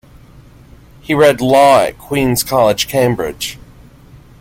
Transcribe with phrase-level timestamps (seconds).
[1.01, 3.59] He read Law at Queens' College, Cambridge.